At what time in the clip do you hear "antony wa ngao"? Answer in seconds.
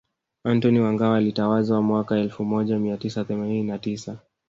0.43-1.13